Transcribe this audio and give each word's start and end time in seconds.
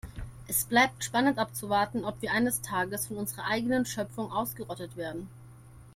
Es 0.47 0.65
bleibt 0.65 1.03
spannend 1.03 1.37
abzuwarten, 1.37 2.05
ob 2.05 2.23
wir 2.23 2.31
eines 2.31 2.61
Tages 2.61 3.05
von 3.05 3.17
unserer 3.17 3.45
eigenen 3.45 3.85
Schöpfung 3.85 4.31
ausgerottet 4.31 4.97
werden. 4.97 5.27